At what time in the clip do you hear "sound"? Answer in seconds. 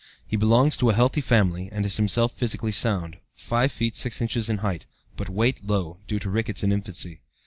2.71-3.17